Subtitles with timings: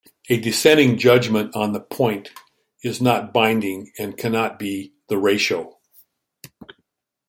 [0.29, 2.31] A dissenting judgment on the point
[2.83, 5.77] is not binding and cannot be the ratio.